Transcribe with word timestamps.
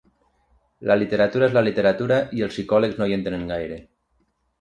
La 0.91 0.95
literatura 1.01 1.45
és 1.49 1.53
la 1.57 1.63
literatura 1.67 2.17
i 2.39 2.41
els 2.47 2.55
psicòlegs 2.57 2.97
no 3.03 3.09
hi 3.11 3.15
entenen 3.19 3.45
gaire. 3.53 3.79